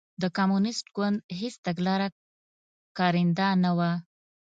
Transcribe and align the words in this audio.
د 0.21 0.23
کمونېست 0.37 0.85
ګوند 0.95 1.17
هېڅ 1.39 1.55
تګلاره 1.65 2.07
کارنده 2.97 3.47
نه 3.63 3.71
وه. 3.77 3.91